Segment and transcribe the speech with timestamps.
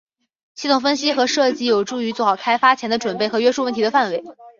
[0.55, 4.23] 系统分析和设计有助于做好开发前的准备和约束问题的范围。